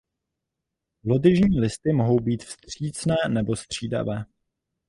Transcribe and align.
Lodyžní 1.03 1.59
listy 1.59 1.93
mohou 1.93 2.19
být 2.19 2.43
vstřícné 2.43 3.15
nebo 3.27 3.55
střídavé. 3.55 4.25